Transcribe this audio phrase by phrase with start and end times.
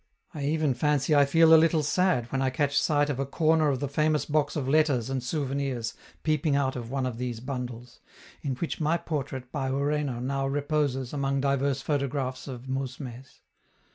[0.33, 3.69] I even fancy I feel a little sad when I catch sight of a corner
[3.69, 5.93] of the famous box of letters and souvenirs
[6.23, 7.99] peeping out of one of these bundles,
[8.41, 13.41] in which my portrait by Ureno now reposes among divers photographs of mousmes.